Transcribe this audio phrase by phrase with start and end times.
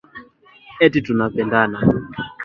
[0.85, 1.79] eti tunapendana